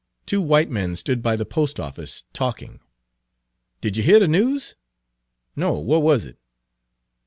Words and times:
Two 0.25 0.41
white 0.41 0.71
men 0.71 0.95
stood 0.95 1.21
by 1.21 1.35
the 1.35 1.45
post 1.45 1.79
office 1.79 2.23
talking. 2.33 2.79
"Did 3.81 3.95
yer 3.97 4.01
hear 4.03 4.19
the 4.19 4.27
news?" 4.27 4.75
"No, 5.55 5.73
what 5.77 6.01
wuz 6.01 6.25
it?" 6.27 6.39